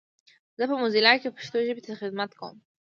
[0.57, 2.57] زه په موزیلا کې پښتو ژبې ته خدمت کوم.